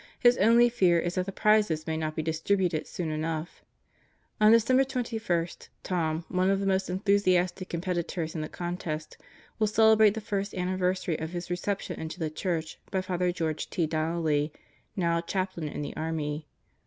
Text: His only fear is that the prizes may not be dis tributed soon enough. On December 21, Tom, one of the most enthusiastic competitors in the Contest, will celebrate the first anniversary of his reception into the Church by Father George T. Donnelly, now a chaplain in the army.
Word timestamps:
His 0.19 0.35
only 0.39 0.67
fear 0.67 0.97
is 0.97 1.13
that 1.13 1.27
the 1.27 1.31
prizes 1.31 1.85
may 1.85 1.95
not 1.95 2.15
be 2.15 2.23
dis 2.23 2.41
tributed 2.41 2.87
soon 2.87 3.11
enough. 3.11 3.61
On 4.39 4.51
December 4.51 4.83
21, 4.83 5.23
Tom, 5.83 6.25
one 6.27 6.49
of 6.49 6.59
the 6.59 6.65
most 6.65 6.89
enthusiastic 6.89 7.69
competitors 7.69 8.33
in 8.33 8.41
the 8.41 8.49
Contest, 8.49 9.17
will 9.59 9.67
celebrate 9.67 10.15
the 10.15 10.19
first 10.19 10.55
anniversary 10.55 11.19
of 11.19 11.33
his 11.33 11.51
reception 11.51 11.99
into 11.99 12.17
the 12.19 12.31
Church 12.31 12.79
by 12.89 13.01
Father 13.01 13.31
George 13.31 13.69
T. 13.69 13.85
Donnelly, 13.85 14.51
now 14.95 15.19
a 15.19 15.21
chaplain 15.21 15.67
in 15.67 15.83
the 15.83 15.95
army. 15.95 16.47